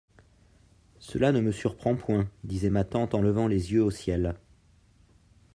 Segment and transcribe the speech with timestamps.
[0.97, 4.33] Cela ne me surprend point, disait ma tante en levant les yeux au ciel.